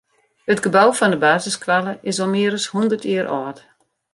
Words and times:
It 0.51 0.61
gebou 0.65 0.89
fan 0.95 1.11
de 1.13 1.19
basisskoalle 1.27 1.93
is 2.09 2.19
al 2.23 2.31
mear 2.33 2.53
as 2.57 2.69
hûndert 2.71 3.05
jier 3.07 3.27
âld. 3.39 3.57